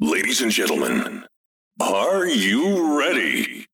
[0.00, 1.24] Ladies and gentlemen,
[1.80, 3.66] are you ready?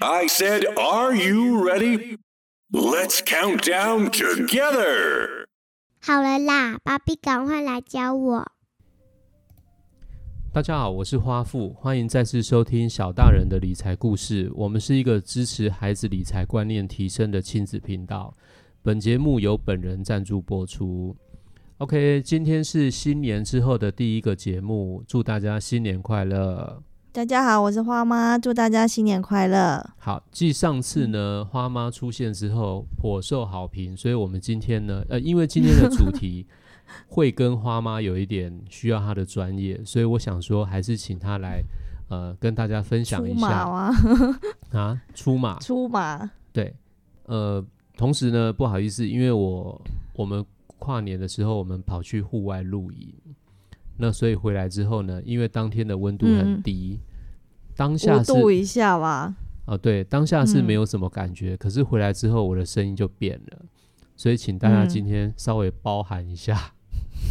[0.00, 2.16] I said, are you ready?
[2.72, 5.44] Let's count down together.
[6.00, 8.52] 好了啦，芭比，赶快来教我。
[10.50, 14.50] 大家好，我是花富，欢迎再次收听小大人的理财故事。
[14.54, 18.34] 我们是一个支持孩子理财观念提升的亲子频道。
[18.82, 21.14] 本节目由本人赞助播出。
[21.78, 26.82] OK，今天是新年之后的第一个节目，祝大家新年快乐。
[27.12, 29.86] 大家好，我是花妈，祝大家新年快乐。
[29.98, 36.46] 好，继上次呢，花妈出现之后颇受好评，所以我们今天呢，呃，因为今天的主题
[37.08, 41.62] 会跟花妈有一点需要她的专业，所以我想说，还是请她来，
[42.08, 43.94] 呃，跟大家分享一下吗？
[44.72, 46.74] 啊，出马，出马，对，
[47.26, 47.62] 呃，
[47.98, 49.78] 同时呢，不好意思，因为我
[50.14, 50.42] 我们
[50.78, 53.12] 跨年的时候，我们跑去户外露营，
[53.96, 56.62] 那所以回来之后呢，因为当天的温度很嗯。
[56.62, 57.00] 低，
[57.74, 59.34] 当下是度以下吧。
[59.66, 63.64] 啊，对，当下是没嗯有什么感觉，可是回来之后我的声音就变了，
[64.14, 64.88] 所以请大家嗯。
[64.88, 66.72] 今天稍微包含一下。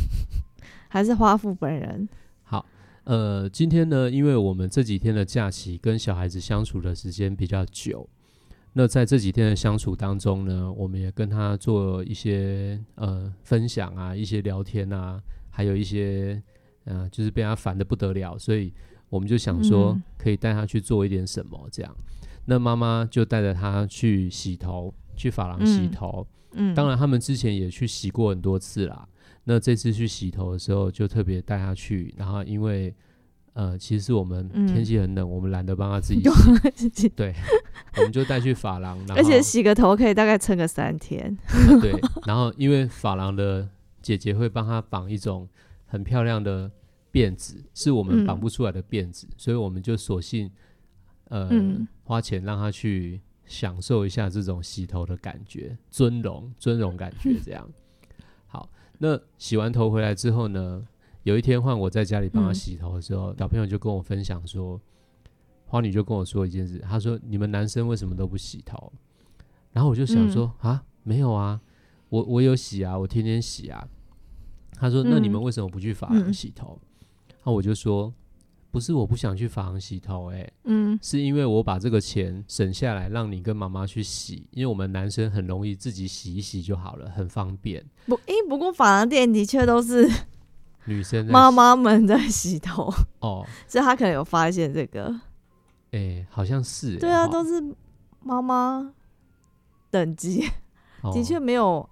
[0.90, 2.08] 还是花父本人，
[2.44, 2.66] 好，
[3.04, 8.08] 呃，今天呢，因为我们这几天的假期跟小孩子相处的时间比较久，
[8.78, 16.44] 那在这几天的相处当中呢，我们也跟他做一些呃分享啊，一些聊天啊，还有一些
[16.84, 18.74] 呃，就是被他烦的不得了，所以
[19.08, 21.96] 我们就想说嗯可以带他去做一点什么这样。
[22.48, 26.28] 那妈妈就带着他去洗头，去发廊洗嗯头。
[26.52, 29.08] 嗯，当然，他们之前也去洗过很多次啦。
[29.46, 32.14] 那这次去洗头的时候，就特别带他去。
[32.18, 32.94] 然后，因为
[33.56, 36.32] 呃，其实我们嗯天气很冷，我们懒得帮他自己有
[36.76, 37.34] 洗，对，
[37.96, 41.38] 我们就带去发廊，而且洗个头可以大概撑个三天。
[41.70, 41.94] 呃对，
[42.28, 43.66] 然后因为发廊的
[44.02, 45.48] 姐姐会帮他绑一种
[45.86, 46.70] 很漂亮的
[47.14, 50.52] 辫子，是我们嗯绑不出来的辫子，所以我们就索性
[51.30, 57.66] 呃、嗯花钱让他去享受一下这种洗头的感觉，尊荣尊荣感觉这样。
[58.48, 60.86] 好，那洗完头回来之后呢，
[61.26, 64.80] 有一天换我在家里帮他嗯洗头的时候，小朋友就跟我分享说，
[65.66, 68.94] 花女就跟我说一件事，他说你们男生为什么都不洗头？
[69.72, 71.60] 然后我就想说、啊，没有啊，
[72.10, 73.88] 我我有洗啊，我天天洗啊。
[74.74, 76.80] 他说那你们嗯为什么不去发廊嗯洗头？
[77.44, 78.14] 那、我就说
[78.70, 87.84] 不是我不想去发廊洗头、欸，嗯，是因为我把这个钱省下来，让你跟妈妈去洗，因为我们男生很容易自己洗一洗就好了，很方便。
[88.06, 90.08] 不，诶，不过发廊店的确都是
[90.86, 95.14] 女生妈妈们在洗头，哦， 所以他可能有发现这个。
[95.92, 97.64] 哎、好像是、欸，对啊，都是
[98.22, 98.94] 妈妈
[99.90, 100.44] 等级，
[101.02, 101.12] 哦。
[101.14, 101.88] 的确没有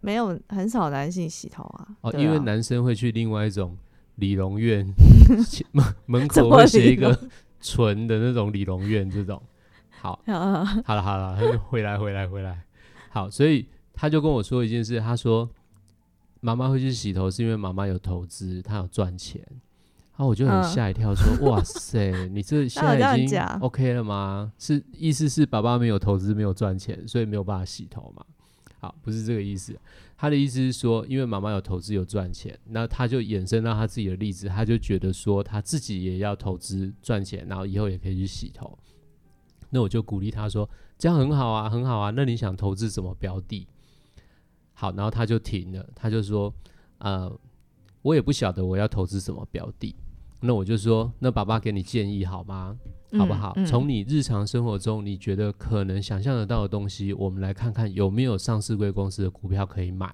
[0.00, 1.88] 没有很少男性洗头啊。
[2.02, 2.18] 哦，啊。
[2.18, 3.76] 因为男生会去另外一种
[4.16, 4.86] 理容院
[5.72, 7.18] 门门口会写一个
[7.60, 9.42] 纯的那种理容院这种。
[10.00, 10.64] 好， 啊。
[10.84, 12.62] 好了好了，他就回来回来回来。
[13.08, 15.50] 好，所以他就跟我说一件事，他说
[16.40, 19.40] 妈妈会去洗头是因为妈妈有投资，她有赚钱。
[20.16, 24.52] 然后我就很嗯吓一跳，说：“哇塞，你这现在已经 OK 了吗？
[24.58, 28.22] 是意思是爸爸没有投资，没有赚钱，所以没有办法洗头嘛？
[28.80, 29.74] 好，不是这个意思。
[30.18, 38.78] 他的意思是说，因为妈妈有投资有赚钱，那他就衍生到他自己的例子，他就觉得说他自己也要投资赚钱，然后以后也可以去洗头。
[39.70, 40.68] 那我就鼓励他说，
[40.98, 42.10] 这样很好啊，很好啊。
[42.14, 43.66] 那你想投资什么标的？
[44.80, 46.50] 好，然后他就停了，他就说，
[47.00, 47.30] 呃，
[48.00, 49.94] 我也不晓得我要投资什么标的。
[50.40, 52.74] 那我就说，那爸爸给你建议好吗？
[53.18, 53.52] 好不好？
[53.56, 60.10] 嗯嗯从你日常生活中你觉得可能想象得到的东西，我们来看看有没有上市贵公司的股票可以买。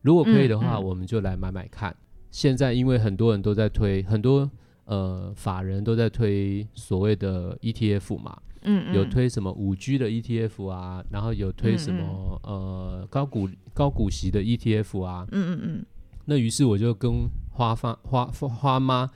[0.00, 1.94] 如果可以的话，我们就来买买看。
[2.32, 4.50] 现在因为很多人都在推，很多
[4.86, 15.26] 呃法人都在推所谓的 ETF 嘛，嗯嗯有推什么五 G 的 ETF 啊，然后有推什么、呃高股高股息的 ETF 啊。
[15.32, 15.86] 嗯嗯嗯
[16.24, 19.10] 那于是我就跟花发花花花妈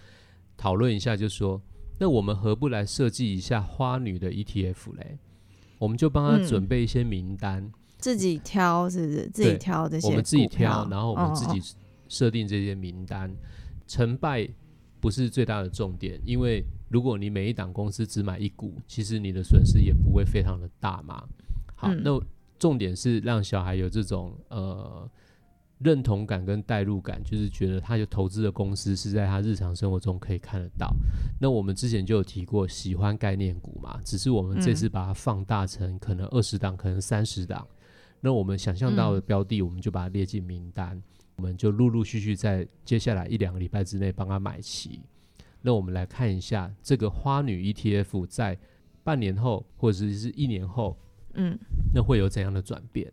[0.57, 1.61] 讨论一下，就说，
[1.99, 5.19] 那我们何不来设计一下花女的 ETF 嘞？
[5.79, 9.29] 我们就帮她嗯准备一些名单，自己挑是不是？
[9.29, 11.75] 自己挑这些我们自己挑，然后我们自己
[12.09, 13.33] 设定这些名单。
[13.87, 14.49] 成败
[15.07, 21.23] 不是最大的重点，因为如果你每一档公司只买一股，其实你的损失也不会非常的大嘛。
[21.77, 22.21] 好，嗯那
[22.59, 25.09] 重点是让小孩有这种呃
[25.79, 30.93] 认同感跟代入感，就是觉得他有投资的公司是在他日常生活中可以看得到。
[31.41, 37.65] 那我们之前就有提过喜欢概念股嘛，只是我们这次把它放大成可能二十档，可能三十档。
[38.21, 41.01] 那我们想象到的标的，我们就把它列进名单，
[41.37, 45.01] 我们就陆陆续续在接下来一两个礼拜之内帮他买齐。
[45.63, 48.59] 那我们来看一下这个花女 ETF 在
[49.03, 50.97] 半年后或者是一年后，
[51.35, 51.59] 嗯
[51.95, 53.13] 那会有怎样的转变，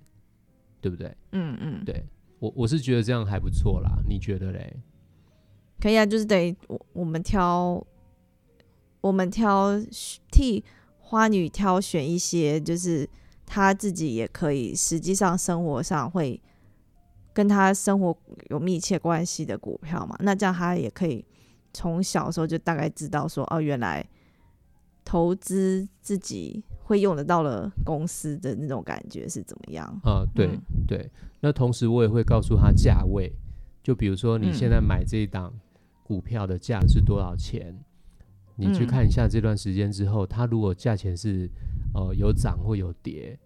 [0.80, 1.16] 对不对？
[1.32, 2.04] 嗯嗯，对
[2.40, 4.76] 我我是觉得这样还不错啦，你觉得嘞？
[5.80, 7.86] 可以啊，就是等于我我们挑，
[9.02, 9.72] 我们挑
[10.32, 10.64] 替
[11.00, 13.10] 花女挑选一些，就是
[13.46, 16.40] 她自己也可以，实际上生活上会
[17.34, 18.16] 跟他生活
[18.50, 20.16] 有密切关系的股票嘛。
[20.20, 21.26] 那这样他也可以
[21.74, 24.06] 从小时候就大概知道说，哦，原来
[25.04, 29.86] 投资自己会用得到的公司的那种感觉是怎么样。
[30.04, 31.10] 啊、对、嗯对。
[31.42, 33.34] 那同时我也会告诉他价位，
[33.82, 35.54] 就比如说你现在嗯买这一档
[36.04, 37.78] 股票的价是多少钱，
[38.56, 41.50] 你去嗯看一下这段时间之后，它如果价钱是
[41.94, 43.38] 呃有涨或有跌，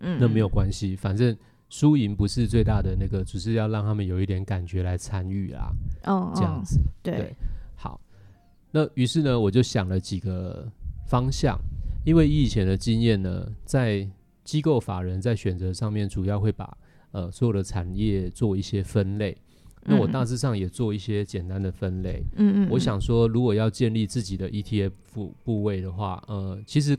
[0.00, 1.36] 嗯，那没有关系，反正
[1.76, 5.72] 输赢不是最大的那个，只是要让他们有一点感觉来参与啦，
[6.04, 6.78] 嗯，嗯这样子。
[7.02, 7.34] 对对，
[7.74, 8.00] 好，
[8.70, 10.70] 那于是呢，我就想了几个
[11.04, 11.58] 方向，
[12.06, 14.08] 因为以前的经验呢，在
[14.44, 16.78] 机构法人在选择上面，主要会把
[17.10, 19.36] 呃所有的产业做一些分类。
[19.82, 22.22] 那我嗯大致上也做一些简单的分类。
[22.36, 24.92] 嗯嗯，我想说，如果要建立自己的 ETF
[25.42, 26.96] 部位的话，呃，其实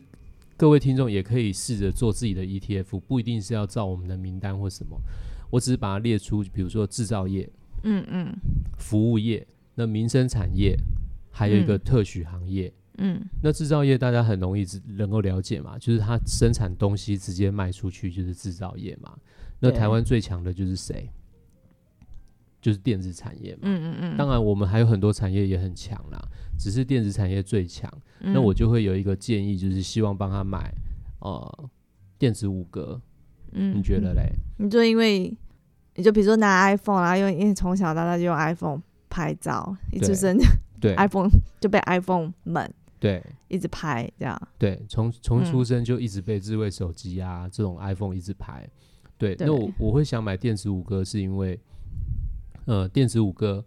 [0.57, 4.97] 各位听众也可以试着做自己的 ETF，不一定是要照我们的名单或什么。
[5.49, 7.49] 我只是把它列出，比如说制造业、
[7.83, 8.33] 嗯嗯
[8.77, 10.77] 服务业、那民生产业，
[11.29, 12.73] 还有一个嗯特许行业。
[12.97, 19.17] 嗯那制造业大家很容易知能够了解嘛，就是它生产东西直接卖出去就是制造业嘛。
[19.59, 21.09] 那台湾最强的就是谁？
[22.65, 23.59] 就是电子产业嘛。
[23.61, 26.19] 嗯嗯嗯，当然，我们还有很多产业也很强啦，
[26.57, 27.87] 只是电子产业最强。
[28.21, 30.73] 那我嗯就会有一个建议，就是希望帮他买
[31.19, 31.69] 呃
[32.17, 32.99] 电子五格，
[33.51, 34.31] 嗯你觉得嘞？
[34.57, 35.31] 你就因为
[35.93, 38.81] 你就比如说拿 iPhone 啦因为因为从小到大就用 iPhone
[39.11, 40.37] 拍照，一出对生
[40.81, 41.29] 对 iPhone
[41.59, 44.35] 就被 iPhone 们对一直拍这样。
[44.57, 48.67] 对，从从嗯出生就一直被智慧手机啊这种 iPhone 一直拍。
[49.19, 51.59] 对，对那我我会想买电子五哥，是因为
[52.65, 53.63] 呃电子五哥、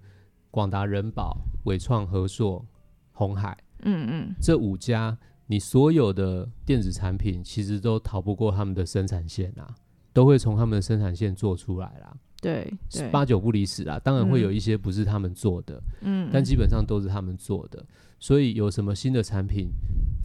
[0.51, 2.65] 广达、人保、伟创、和硕、
[3.13, 5.17] 红海嗯嗯这五家，
[5.47, 9.75] 你所有的电子产品其实都逃不过他们的生产线啊，
[10.13, 14.01] 都会从他们的生产线做出来啦，对对，八九不离十啦。
[14.01, 17.85] 当然会有嗯一些不是他们做的，嗯但基本上都是他们做的。
[18.21, 19.69] 所以有什么新的产品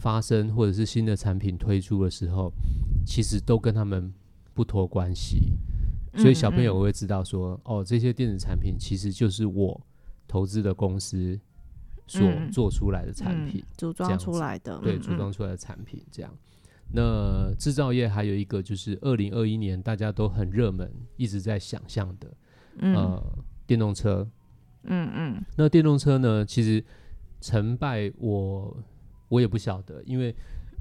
[0.00, 2.52] 发生，或者是新的产品推出的时候，
[3.06, 4.12] 其实都跟他们
[4.52, 5.52] 不脱关系。
[6.16, 9.80] 所以小朋友嗯会知道说，哦，这些电子产品其实就是我
[10.26, 11.38] 投资的公司
[12.06, 13.64] 所嗯做出来的产嗯品。
[13.76, 16.32] 组装出来的，对，嗯组装出来的产品这样。
[16.92, 22.32] 那制造业还有一个就是二零二一年大家都很热门，一直在想象的，
[22.78, 24.28] 嗯呃，电动车。
[24.84, 26.84] 嗯嗯那电动车呢，其实
[27.40, 28.76] 成败我
[29.28, 30.34] 我也不晓得，因为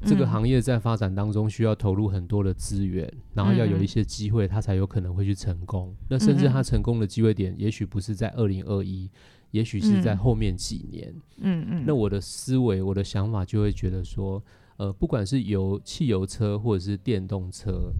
[0.05, 5.95] 这个嗯行业在发展当中需要投入很多的资源，然后要有一嗯些机会，它才有可能会去成功。
[6.09, 9.09] 那甚至它成功的机会点，也许不是在二零二一，
[9.51, 11.13] 也许是在嗯后面几年。
[11.37, 14.43] 嗯嗯，那我的思维，我的想法就会觉得说，
[14.77, 17.91] 呃，不管是油汽油车或者是电动车，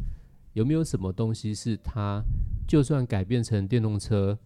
[0.54, 2.24] 有没有什么东西是它
[2.68, 4.38] 就算改变成电动车，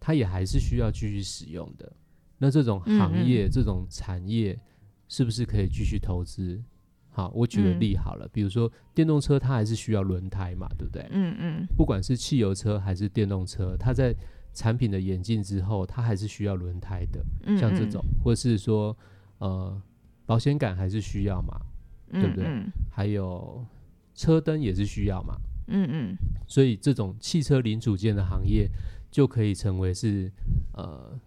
[0.00, 1.92] 它也还是需要继续使用的？
[2.38, 4.58] 那这种嗯行业、这种产业，
[5.08, 6.62] 是不是可以继续投资？
[7.18, 7.80] 好，我举个嗯。
[7.80, 11.04] 例好了，比如说电动车，它还是需要轮胎嘛，对不对？
[11.10, 11.66] 嗯嗯。
[11.76, 14.14] 不管是汽油车还是电动车，它在
[14.54, 17.20] 产品的演进之后，它还是需要轮胎的。
[17.58, 18.96] 像这种，或是说
[19.38, 19.82] 呃
[20.26, 21.60] 保险杆还是需要嘛，
[22.12, 22.70] 对不对嗯。
[22.88, 23.66] 还有
[24.14, 25.34] 车灯也是需要嘛，
[25.66, 26.16] 嗯嗯。
[26.46, 28.70] 所以这种汽车零组件的行业
[29.10, 30.30] 就可以成为是
[30.74, 31.18] 呃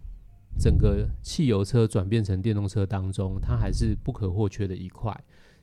[0.57, 5.13] 整个汽油车转变成电动车当中，它还是不可或缺的一块，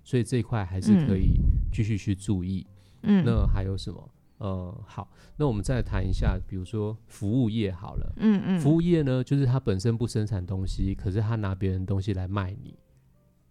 [0.08, 1.38] 所以这一块还是可以
[1.70, 2.66] 继续去注意。
[3.02, 4.10] 嗯，那还有什么？
[4.38, 8.14] 呃，好，那我们再谈一下，比如说服务业好了。
[8.16, 12.74] 嗯嗯服务业呢，就是它本身不生产东西，可是它拿别人东西来卖你，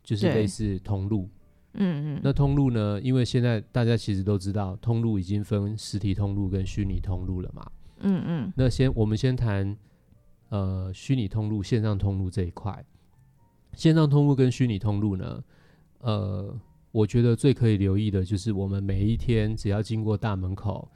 [0.04, 1.30] 就是类似通路。
[1.74, 7.72] 嗯嗯那通路呢，因为现在大家其实都知道，通路已经分实体通路跟虚拟通路了嘛。
[8.00, 9.78] 嗯嗯那先我们先谈
[10.50, 12.84] 呃虚拟通路、线上通路这一块。
[13.74, 15.44] 线上通路跟虚拟通路呢，
[16.00, 16.56] 呃，
[16.92, 20.89] 我觉得最可以留意的就是我们每一天只要经过大门口，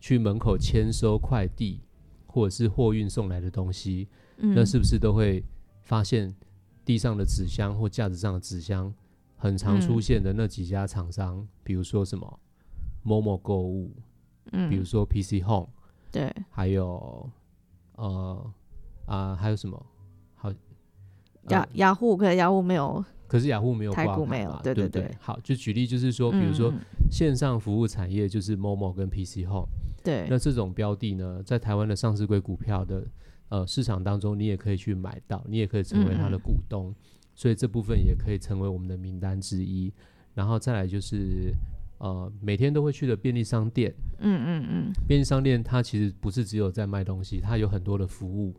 [0.00, 1.80] 去门口签收快递
[2.26, 4.08] 或者是货运送来的东西，
[4.38, 5.42] 嗯，那是不是都会
[5.82, 6.34] 发现
[6.84, 8.92] 地上的纸箱或架子上的纸箱
[9.36, 12.40] 很常出嗯现的那几家厂商，比如说什么
[13.02, 13.90] 某某购物，
[14.52, 15.68] 嗯，比如说 PC Home，
[16.10, 17.30] 对，还有
[17.96, 18.52] 呃
[19.06, 19.86] 啊、还有什么？
[20.34, 20.54] 好呃
[21.50, 25.16] 雅雅虎，可能雅虎没有，可是雅虎没有挂牌嘛对对对对？
[25.18, 26.80] 好，就举例就是说，比如说嗯。
[27.10, 29.68] 线上服务产业就是 Momo 跟 PC Home，
[30.02, 30.26] 对。
[30.28, 33.06] 那这种标的呢，在台湾的上市柜股票的
[33.50, 36.92] 呃市场当中，你也可以去买到，你也可以成为它的股东，
[37.34, 39.92] 所以这部分也可以成为我们的名单之一。
[40.34, 41.54] 然后再来就是
[41.98, 48.54] 呃每天都会去的便利商店，嗯嗯嗯，便利商店它其实不是只有在卖东西，它有很多的服务。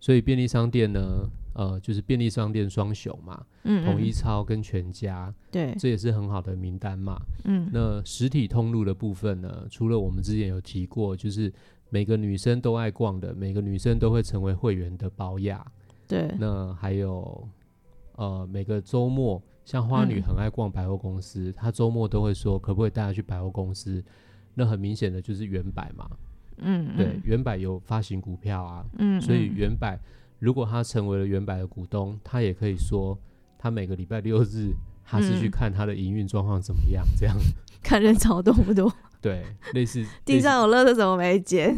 [0.00, 7.20] 所以便利商店呢，呃，就是便利商店双雄嘛，嗯统一嗯超跟全家，对，这也是很好的名单嘛。
[7.44, 11.52] 嗯那实体通路的部分呢，除了我们之前有提过，就是
[11.90, 15.66] 每个女生都爱逛的，每个女生都会成为会员的保雅。
[16.06, 17.48] 对，那还有
[18.16, 24.02] 呃，每个周末，像花女嗯很爱逛百货公司，她周末都会说可不可以带她去百货公司。
[24.54, 26.10] 那很明显的就是原百嘛，
[26.60, 29.54] 嗯对，原百有发行股票啊，嗯，所以嗯。
[29.54, 29.98] 原百
[30.38, 33.18] 如果他成为了原百的股东，他也可以说
[33.58, 34.72] 他每个礼拜六日
[35.04, 35.50] 他是去嗯。
[35.50, 37.36] 看他的营运状况怎么样，这样。
[37.82, 41.74] 看人潮多不多， 对，类似 地上有垃圾怎么没捡？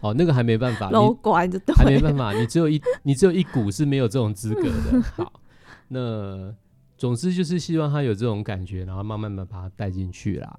[0.00, 5.02] 哦，那个还没办法，楼你管就对，还没办法，你只有一你只有一股是没有这种资格的。
[5.02, 5.40] 好，
[5.88, 6.52] 那
[6.96, 10.58] 总之就是希望他有这种感觉，然后慢慢的把他带进去啦。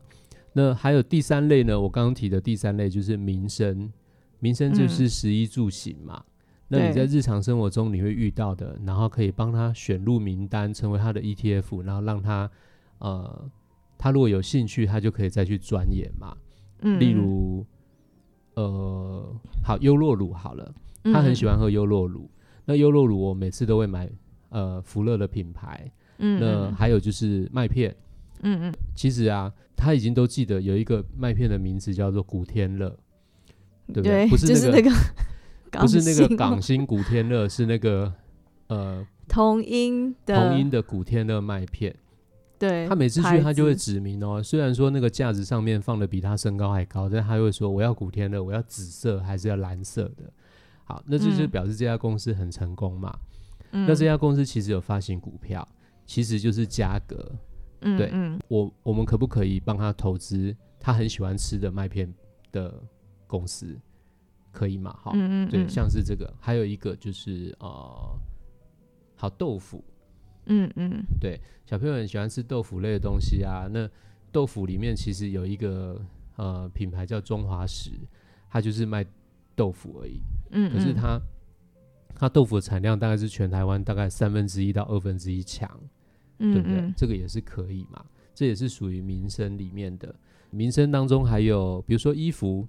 [0.57, 3.91] 那还有第三类呢，我刚刚提的第三类就是民生，
[4.39, 6.23] 民生就是食衣住行嘛。
[6.69, 12.49] 那你在日常生活中你会遇到的，然后可以帮他选入名单，成为他的 ETF，然后让他
[12.99, 13.51] 呃，
[13.97, 16.35] 他如果有兴趣，他就可以再去钻研嘛。
[16.79, 17.65] 嗯，例如，
[18.53, 22.29] 呃，好优酪乳好了，他很喜欢，喝优酪乳。
[22.63, 24.09] 那优酪乳我每次都会买，
[24.49, 25.91] 呃，福乐的品牌。
[26.17, 27.93] 嗯，那嗯还有就是麦片，
[28.41, 32.89] 嗯嗯，其实啊，他已经都记得有一个麦片的名字叫做古天乐，
[33.87, 34.89] 对不对，不是就是那个，
[35.79, 38.11] 不是那个港港星古天乐，是那个
[38.67, 41.93] 呃同音的同音的古天乐麦片。
[42.57, 50.31] 对，他每次去他就会指明哦，虽然说那个架子上面放的比他身高还高，但他会说我要古天乐，我要紫色还是要蓝色的。
[50.85, 53.13] 好，那这就嗯表示这家公司很成功嘛。
[53.71, 55.67] 嗯那这家公司其实有发行股票，
[56.05, 57.29] 其实就是价格。
[57.97, 58.11] 对
[58.47, 62.11] 我我们可不可以帮他投资他很喜欢吃的麦片
[62.51, 62.81] 的
[63.27, 63.77] 公司？
[64.51, 64.97] 可以吗？
[65.01, 68.17] 好，对，嗯嗯对像是这个，还有一个就是呃，
[69.15, 69.83] 好豆腐，
[70.45, 73.67] 嗯嗯对小朋友很喜欢吃豆腐类的东西啊。
[73.69, 73.89] 那
[74.31, 76.01] 豆腐里面其实有一个
[76.37, 77.91] 呃品牌叫中华食，
[78.49, 79.05] 它就是卖
[79.55, 80.21] 豆腐而已。
[80.51, 81.19] 嗯，嗯可是它
[82.15, 85.69] 它豆腐的产量大概是全台湾大概三分之一到二分之一强，
[86.37, 86.93] 对不对？
[86.95, 90.15] 这个也是可以嘛，这也是属于民生里面的。
[90.51, 92.65] 民生当中还有比如说衣服，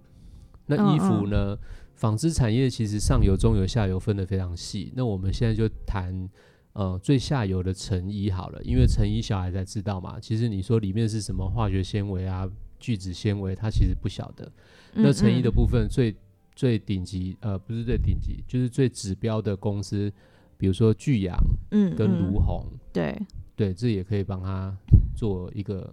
[0.66, 1.56] 那嗯衣服呢，
[1.94, 4.92] 纺织产业其实上游、中游、下游分得非常细。
[4.96, 6.28] 那我们现在就谈
[6.73, 10.18] 呃最下游的成衣好了，因为成衣小孩才知道嘛。
[10.18, 12.49] 其实你说里面是什么化学纤维啊、
[12.80, 14.50] 聚酯纤维，他其实不晓得。
[14.94, 16.14] 那成衣的嗯部分最
[16.54, 20.12] 最顶级呃不是最顶级，就是最指标的公司，
[20.56, 21.38] 比如说巨阳
[21.70, 23.16] 嗯跟嗯卢红，对，
[23.56, 24.76] 对，这也可以帮他
[25.16, 25.92] 做一个，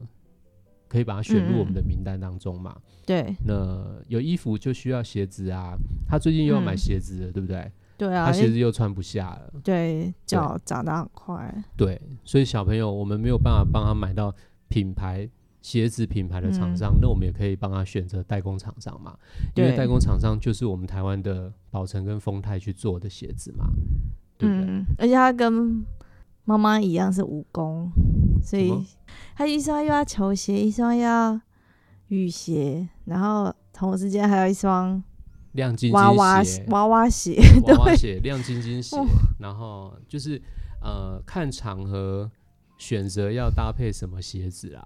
[0.87, 2.75] 可以把它选入我们的名单当中嘛。
[3.05, 3.33] 对。
[3.45, 5.75] 那有衣服就需要鞋子啊，
[6.07, 6.77] 他最近又要买嗯。
[6.77, 7.71] 鞋子了，对不对？
[7.95, 14.33] 对啊，他鞋子又穿不下了，对脚长得很快，对，所以小朋友我们没有办法帮他买到
[14.67, 15.29] 品牌
[15.61, 16.75] 鞋子品牌的厂嗯。
[16.75, 19.17] 商，那我们也可以帮他选择代工厂商嘛，
[19.55, 23.67] 因为代工厂商就是我们台湾的宝成跟丰泰去做的鞋子嘛，
[24.37, 24.65] 对不对？
[24.67, 25.85] 嗯，而且他跟
[26.45, 27.89] 妈妈一样是武功，
[28.43, 28.85] 所以
[29.35, 31.39] 他一双又要球鞋，一双又要
[32.07, 35.01] 雨鞋，然后同时间还有一双
[35.53, 38.97] 亮晶晶娃娃娃娃鞋，娃娃鞋、亮晶晶鞋。
[38.97, 39.05] 哦，
[39.39, 40.41] 然后就是
[40.81, 42.29] 呃看场合
[42.77, 44.85] 选择要搭配什么鞋子啊？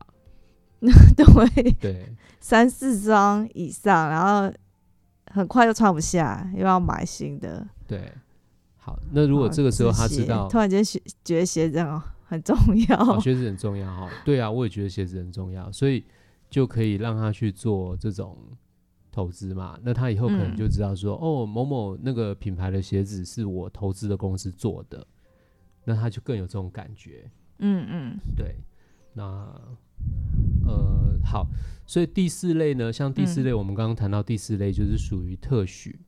[0.79, 4.53] 对，对，三四双以上，然后
[5.31, 7.67] 很快就穿不下，又要买新的。
[7.87, 8.13] 对，
[8.87, 12.55] 好，那如果哦这个时候他知道突然间学觉得鞋子很很重
[12.87, 14.09] 要哦，， 鞋子很重要哈。
[14.23, 16.05] 对啊，我也觉得鞋子很重要，所以
[16.49, 18.37] 就可以让他去做这种
[19.11, 19.77] 投资嘛。
[19.83, 25.05] 那他以后可能嗯就知道说，哦，某某那个品牌的鞋子是我投资的公司做的，
[25.83, 27.29] 那他就更有这种感觉。
[27.59, 28.55] 嗯嗯对，
[29.13, 29.23] 那
[30.65, 31.45] 呃好，
[31.85, 35.99] 所以第四类呢，像第四嗯类，我们刚刚谈到第四类就是属于特许。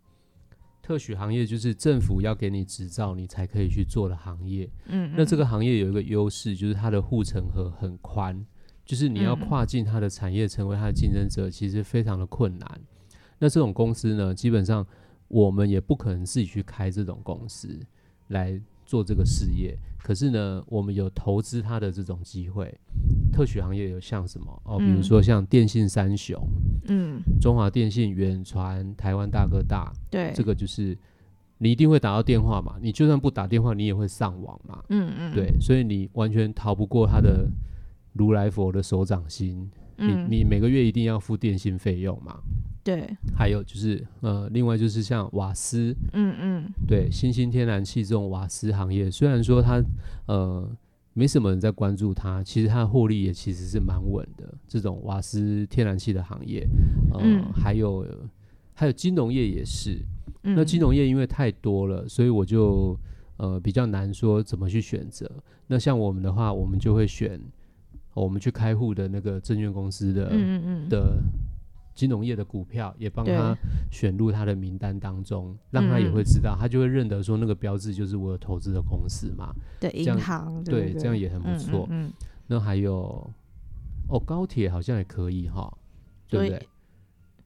[0.90, 4.68] 特许行业就是政府要给你执照，你才可以去做的行业。
[4.88, 8.44] 嗯，那这个个行业有一个优势，就是它的护城河很宽，
[8.84, 12.82] 就是你要嗯跨进它的产业，成为它的竞争者，其实非常的困难。
[13.38, 14.84] 那这种公司呢，基本上
[15.28, 17.80] 我们也不可能自己去开这种公司
[18.30, 22.74] 来做这个事业，可是呢，我们有投资它的这种机会。
[23.32, 24.62] 特许行业有像什么？
[24.66, 24.80] 哦？
[24.80, 26.36] 比如嗯说像电信三雄，
[26.88, 30.98] 嗯，中华电信、远传、台湾大哥大，对，这个就是
[31.60, 37.48] 你一定会打到电话嘛，你就算不打电话，你也会上网嘛，嗯嗯，对，所以你完全逃不过他的
[38.14, 42.40] 如来佛的手掌心，嗯，你你每个月一定要付电信费用嘛。
[42.90, 49.80] 对，还有就是呃，另外就是像瓦斯，嗯嗯对新兴天然气这种瓦斯行业，虽然说它
[50.26, 50.68] 呃
[51.14, 54.52] 没什么人在关注它，其实它的获利也其实是蛮稳的。
[54.68, 56.68] 这种瓦斯天然气的行业，
[57.14, 58.08] 呃，嗯还有
[58.74, 60.00] 还有金融业也是。
[60.44, 62.98] 嗯，那金融业因为太多了，所以我就
[63.38, 65.30] 呃比较难说怎么去选择。
[65.68, 67.40] 那像我们的话，我们就会选
[68.16, 70.90] 我们去开户的那个证券公司的、嗯嗯
[72.00, 73.54] 金融业的股票，也帮他
[73.92, 79.54] 选入他的名单当中，让他也嗯会知道，他就会认得说那个标志就是我有投资的公司嘛。
[79.82, 81.86] 对银样行，对，不这样也很不错。
[81.90, 82.14] 嗯嗯
[82.48, 83.30] 那还有
[84.08, 85.70] 哦，高铁好像也可以哈，
[86.30, 86.70] 对不对？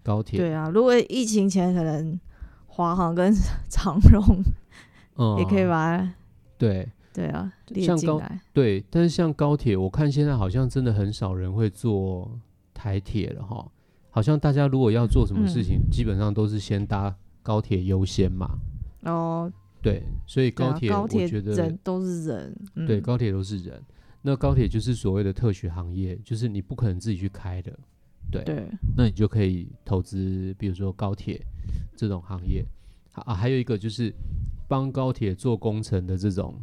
[0.03, 2.19] 高铁，对啊，如果疫情前可能
[2.67, 3.33] 华航跟
[3.69, 4.43] 长荣
[5.17, 6.13] 嗯，也可以把它，
[6.59, 8.21] 对对啊，列像高。
[8.53, 12.39] 对，但是像高铁，我看现在好像真的很少人会坐
[12.73, 13.67] 台铁了哈。
[14.13, 18.47] 好像大家如果要做什么事情，嗯基本上都是先搭高铁优先嘛。
[19.05, 19.51] 哦，
[19.81, 23.81] 对，所以高铁我觉得人都是人，嗯对，高铁都是人。
[24.21, 27.77] 那高铁就是所谓的特许行业，就是你不可能自己去开的，
[28.31, 31.43] 对，对，那你就可以投资，比如说高铁
[31.95, 32.63] 这种行业。
[33.13, 34.13] 啊，还有一个就是
[34.67, 36.55] 帮高铁做工程的这种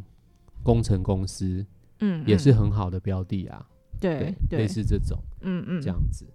[0.63, 1.65] 工程公司，
[1.99, 3.67] 嗯，也是嗯很好的标的啊。
[3.99, 6.25] 对类对，似这种嗯嗯，这样子。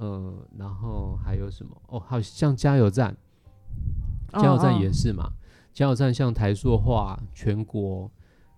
[0.00, 1.76] 呃，然后还有什么？
[1.88, 3.14] 哦，还有像加油站，
[4.32, 5.30] 加油站哦也是嘛。
[5.74, 8.10] 加油站像台塑化全国，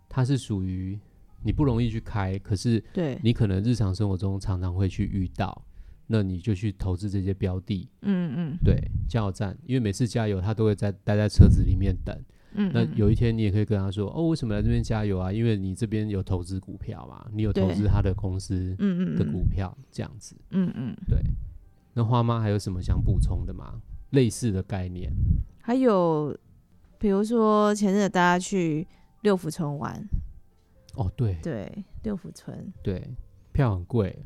[0.09, 0.99] 它是属于
[1.43, 5.63] 你不容易去开，可是对，你可能日常生活中常常会去遇到，
[6.07, 7.89] 那你就去投资这些标的。
[8.03, 12.17] 嗯嗯对，加油站，因为每次加油他都会在待在车子里面等。
[12.55, 15.33] 嗯，那嗯有一天你也可以跟他说：“哦，为什么来这边加油啊？
[15.33, 20.37] 因为你这边有投资股票嘛，你有投资他的公司嗯嗯的股票，这样子。
[20.51, 20.95] 嗯嗯，
[21.95, 23.81] 那花妈还有什么想补充的吗？
[24.11, 25.13] 类似的概念？
[25.61, 26.37] 还有
[26.99, 28.87] 比如说前阵子大家去
[29.23, 30.03] 六福村玩，
[30.95, 33.09] 哦，对对，六福村，对，
[33.53, 34.25] 票很贵，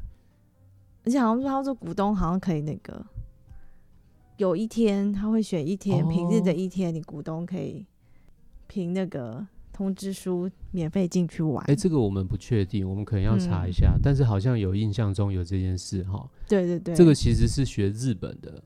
[1.05, 3.05] 而且好像说他说股东好像可以那个。
[4.39, 7.87] 有一天他会选一天，平日的哦一天，你股东可以
[8.67, 11.63] 凭那个通知书免费进去玩。
[11.69, 13.95] 哎、这个我们不确定，我们可能要查一嗯下。
[14.03, 16.27] 但是好像有印象中有这件事哈。
[16.49, 18.63] 对对对，这个其实是学日本的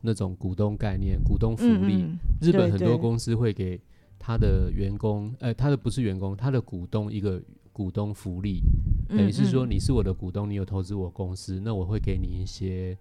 [0.00, 2.04] 那种股东概念、股东福利。
[2.04, 3.78] 嗯嗯日本很多公司会给
[4.18, 8.62] 他的员工，呃，他的不是员工，他的股东一个股东福利，
[9.10, 12.96] 等于是说你是我的股东，你有投资我公司，那我会给你一些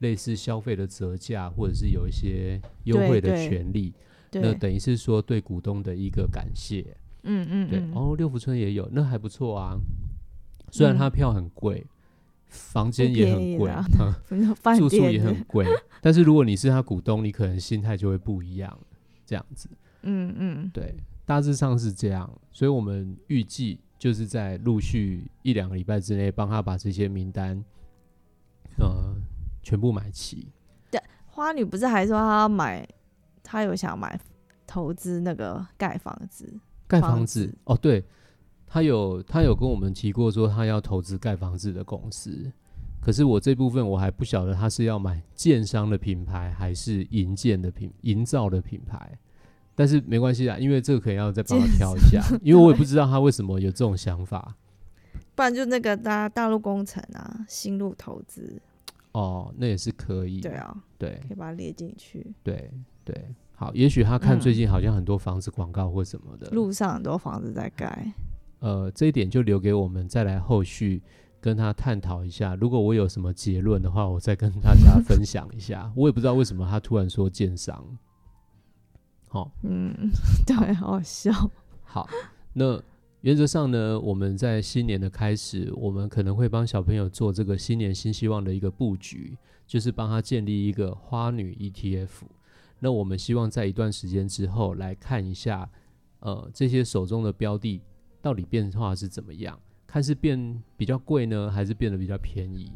[0.00, 3.94] 类似消费的折价，或者是有一些优惠的权利。
[4.40, 6.96] 那，等于是说对股东的一个感谢。
[7.24, 9.76] 嗯嗯对，嗯哦，六福村也有，那还不错啊。
[10.70, 11.86] 虽然它嗯票很贵，
[12.48, 13.70] 房间也很贵，
[14.78, 15.66] 住宿也很贵，
[16.00, 18.78] 但是如果你是他股东，你可能心态就会不一样，
[19.26, 19.68] 这样子。
[20.02, 27.62] 嗯嗯对，大致上是这样，所以我们预计就是在陆续一两个礼拜之内，帮他把这些名单，
[28.78, 29.14] 呃，
[29.62, 30.48] 全部买齐。
[31.34, 32.86] 花女不是还说她要买，
[33.52, 34.18] 她有想买
[34.66, 36.50] 投资那个盖房子，
[36.88, 37.48] 盖房房子。
[37.48, 38.02] 子哦，对，
[38.66, 42.50] 他有他有跟我们提过说他要投资盖房子的公司，
[43.02, 49.18] 可是我这部分我还不晓得他是要买建商的品牌还是营建的品营造的品牌，
[49.74, 54.56] 但是没关系啊，因为这个可能要再帮他挑一下， 因为我也不知道他为什么有这种想法。
[55.34, 58.62] 不然就那个大大陆工程啊，新路投资，
[59.12, 62.34] 哦，那也是可以，对啊，对可以把它列进去。
[62.42, 62.70] 对
[63.04, 63.14] 对，
[63.54, 68.12] 好，也许他看嗯最近好像很多房子广告或什么的，路上很多房子在盖，
[68.60, 71.02] 呃，这一点就留给我们再来后续
[71.40, 72.54] 跟他探讨一下。
[72.54, 75.92] 如果我有什么结论的话，我再跟大家分享一下。
[75.96, 77.84] 我也不知道为什么他突然说建商。
[79.28, 79.92] 好、嗯，
[80.46, 81.32] 对，好好笑。
[81.82, 82.08] 好，
[82.52, 82.80] 那
[83.22, 92.08] 原则上呢，我们在新年的开始，我们可能会帮小朋友做这个新年新希望的一个布局，就是帮他建立一个花女 ETF。
[92.80, 95.70] 那我们希望在一段时间之后来看一下，
[96.18, 97.80] 呃，这些手中的标的
[98.20, 99.56] 到底变化是怎么样，
[99.86, 102.72] 看是变比较贵呢，还是变得比较便宜。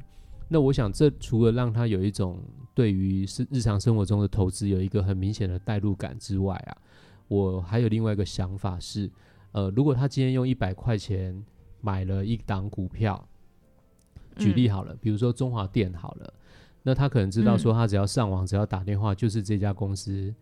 [0.47, 2.41] 那我想，这除了让他有一种
[2.73, 6.77] 对于是日常生活中的投资有一个很明显的代入感之外啊，
[7.27, 9.11] 我还有另外一个想法是，
[9.57, 11.42] 呃，如果他今天用一百块钱
[11.81, 13.27] 买了一档股票，
[14.37, 16.35] 举例好了，比如说中华电好了，
[16.83, 20.35] 那他可能知道说他只要上网，只要打电话，就是这家公司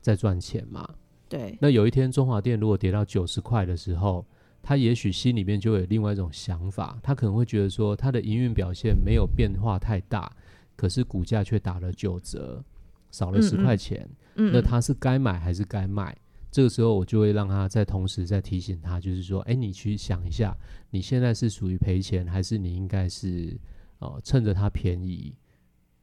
[0.00, 0.88] 在赚钱嘛。
[1.28, 4.24] 对，那有一天中华电如果跌到九十块的时候，
[4.62, 10.30] 他也许心里面就有另外一种想法，他可能会觉得说他的营运表现没有变化太大，
[10.76, 12.62] 可是股价却打了九折，
[13.10, 16.16] 少了十块钱，嗯，那他是该买还是该卖？
[16.50, 20.56] 这个时候我就会让他在同时再提醒他，就是说，哎，你去想一下，
[20.90, 23.56] 你现在是属于赔钱，还是你应该是
[24.00, 25.34] 呃趁着它便宜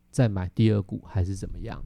[0.10, 1.84] 再买第二股，还是怎么样？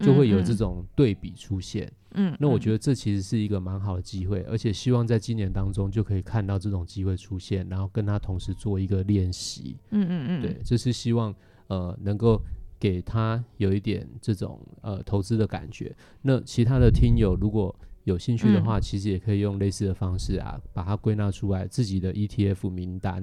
[0.00, 1.90] 就会有这种对比出现。
[2.16, 9.76] 嗯，那我觉得这其实是一个蛮好的机会，而且希望在今年当中就可以看到这种机会出现，然后跟他同时做一个练习。
[9.90, 11.32] 嗯嗯嗯，对，这是希望
[11.68, 12.40] 呃能够
[12.76, 15.94] 给他有一点这种呃投资的感觉。
[16.22, 17.72] 那其他的听友如果
[18.04, 23.22] 有兴趣的话，其实也可以用类似的方式啊，把它归纳出来自己的 ETF 名单。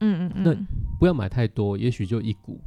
[0.00, 0.54] 嗯嗯嗯，那
[0.98, 2.60] 不要买太多，也许就一股，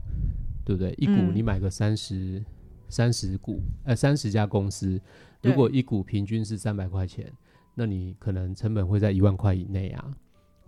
[0.66, 0.94] 对不对？
[0.98, 2.44] 一股嗯你买个三十
[2.90, 5.00] 三十股，呃，三十家公司，
[5.42, 7.32] 如果一股平均是三百块钱，
[7.76, 10.12] 那你可能成本会在一万块以内啊，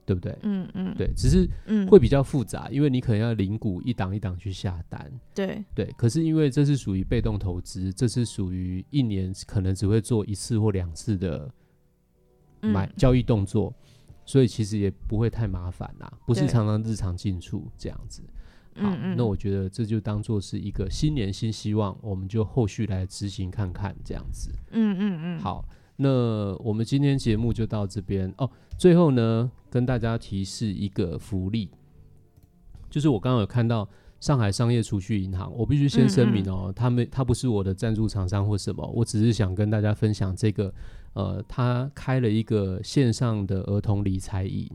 [0.06, 0.38] 对不对？
[0.42, 5.12] 嗯嗯，对，只是嗯，会比较复杂，因为你可能要零股一档一档去下单。
[5.34, 11.50] 对，对，可是因为这是属于被动投资，这是属于一年可能只会做一次或两次的
[12.62, 13.74] 买、嗯交易动作，
[14.26, 18.22] 所以其实也不会太麻烦啦，不是常常日常进出这样子。
[18.76, 24.50] 好，那我觉得这就当做是一个新年新希望，我们就后续来执行看看这样子。
[24.72, 25.64] 嗯嗯嗯，，好，
[25.96, 28.50] 那我们今天节目就到这边哦。
[28.76, 31.68] 最后呢，跟大家提示一个福利，
[32.92, 40.72] 就是我刚刚有看到上海商业储蓄银行，我必须先声明哦，他们他不是我的赞助厂商或什么，我只是想跟大家分享这个，
[41.14, 44.70] 呃，他开了一个线上的儿童理财营。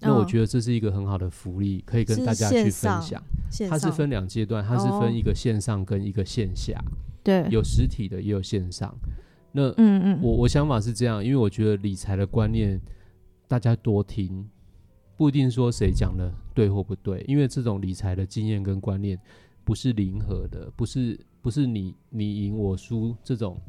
[0.00, 3.22] 那我哦觉得这是一个很好的福利，可以跟大家去分享。
[3.68, 6.82] 它是分两阶段，它是哦分一个线上跟一个线下，
[7.22, 8.92] 对，有实体的也有线上。
[9.52, 12.80] 那嗯嗯，我我想法是这样，因为我觉得理财的观念
[13.50, 14.48] 大家多听，
[15.16, 19.18] 不一定说谁讲的对或不对，因为这种理财的经验跟观念
[19.64, 23.60] 不是零和的，不是不是你你赢我输这种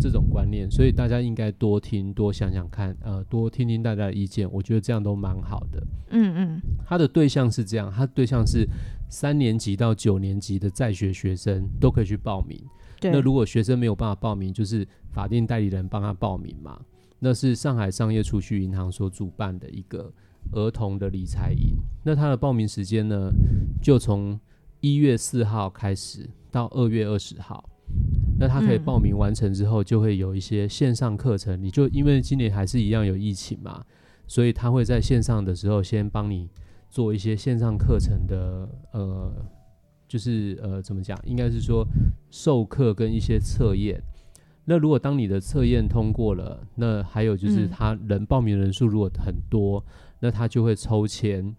[0.00, 5.86] 这种观念，所以大家应该多听多想想看，呃，多听听大家的意见，我觉得这样都蛮好的。
[6.12, 8.66] 嗯嗯他的对象是这样，他对象是
[9.10, 12.58] 三年级到九年级的在学学生都可以去报名。
[13.02, 16.80] 那如果学生没有办法报名，就是法定代理人帮他报名嘛。
[17.18, 20.12] 那是上海商业储蓄银行所主办的一个
[20.52, 21.76] 儿童的理财营。
[22.04, 23.30] 那它的报名时间呢，
[23.82, 24.38] 就从
[24.80, 27.68] 一月四号开始到二月二十号。
[28.38, 31.60] 那他可以嗯报名完成之后，就会有一些线上课程。
[31.62, 33.82] 你就因为今年还是一样有疫情嘛，
[34.26, 36.50] 所以他会在线上的时候先帮你
[36.90, 39.32] 做一些线上课程的呃，
[40.06, 41.86] 就是呃怎么讲，应该是说
[42.30, 44.02] 授课跟一些测验。
[44.68, 49.82] 那如果当你的测验通过了，那还有就是嗯他人报名人数如果很多，
[50.20, 51.54] 那他就会抽签。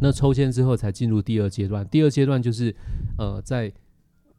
[0.00, 2.74] 那抽签之后才进入第二阶段，第二阶段就是
[3.18, 3.72] 呃在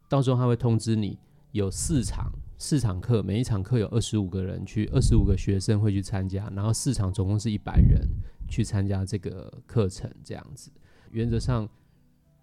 [0.08, 1.18] 到时候他会通知你
[1.52, 8.06] 有四场四场课，每一场课有二十五个人去，二十五个学生会去参加，然后四场总共是一百人
[8.48, 10.70] 去参加这个课程，这样子。
[11.10, 11.68] 原则上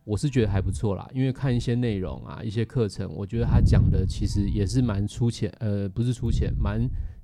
[0.04, 6.82] 我是觉得还不错啦，因为看一些内容啊，一些课程，我觉得他讲的其实也是蛮粗浅，呃，不是粗浅，蛮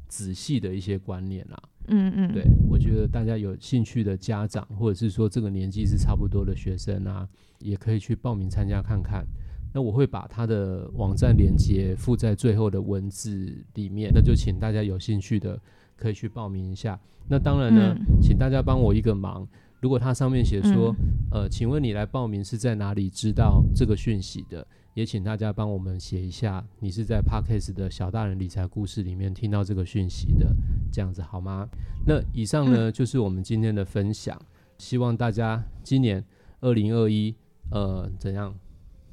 [0.07, 1.61] 仔细的一些观念啦。
[1.87, 7.27] 嗯嗯，对，我觉得大家有兴趣的家长，或者是说这个年纪是差不多的学生啊，
[7.59, 9.25] 也可以去报名参加看看。
[9.73, 15.59] 那我会把他的网站连接附在最后的文字里面，那就请大家有兴趣的
[15.95, 16.99] 可以去报名一下。
[17.27, 19.47] 那当然呢，嗯请大家帮我一个忙，
[19.79, 24.65] 如果它上面写说，嗯呃，请问你来报名是在哪里知道这个讯息的？
[24.95, 30.53] 也请大家帮我们写一下，你是在 Parkes 的小大人理财故事里面听到这个讯息的，
[30.91, 31.67] 这样子好吗？
[32.05, 34.37] 那以上呢、就是我们今天的分享，
[34.77, 36.21] 希望大家今年
[36.59, 37.33] 二零二一，
[37.71, 38.53] 呃，怎样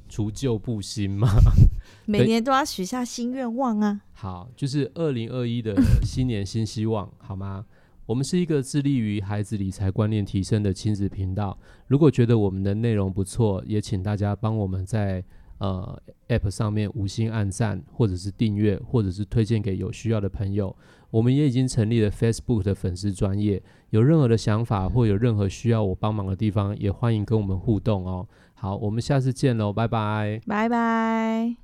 [0.09, 1.29] 除旧布新嘛？
[2.05, 4.01] 每年都要许下新愿望啊。
[4.11, 7.65] 好，就是二零二一的新年新希望，好吗？
[8.07, 11.55] 我们是一个致力于孩子理财观念提升的亲子频道。
[11.87, 15.21] 如果觉得我们的内容不错，也请大家帮我们在
[15.57, 20.73] 呃 App 上面五星按赞，或者是订阅，或者是推荐给有需要的朋友。
[21.11, 28.25] 我们也已经成立了 Facebook 的粉丝专业，有任何的想法或有任何需要我帮忙的地方，也欢迎跟我们互动哦。
[28.53, 30.41] 好，我们下次见喽，拜拜。
[30.47, 31.57] 拜拜。